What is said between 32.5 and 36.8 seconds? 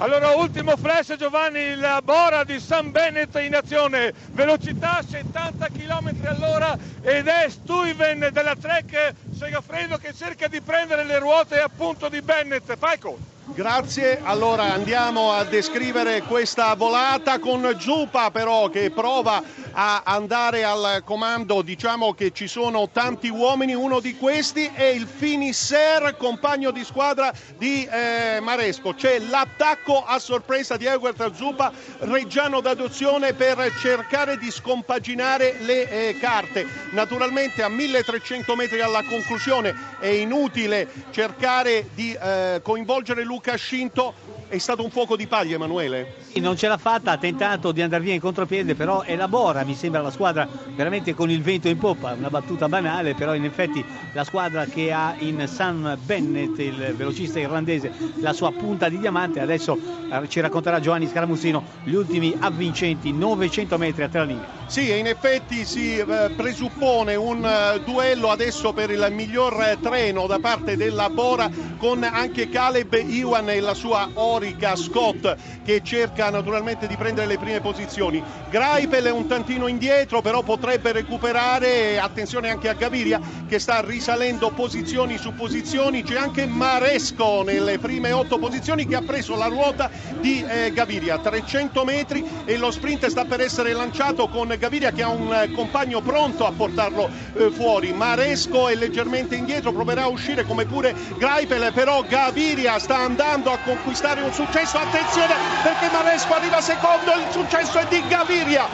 d'adozione per cercare di scompaginare le eh, carte,